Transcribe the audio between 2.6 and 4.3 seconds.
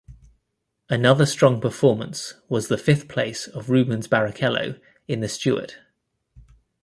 the fifth place of Rubens